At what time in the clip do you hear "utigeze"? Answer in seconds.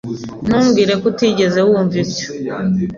1.11-1.59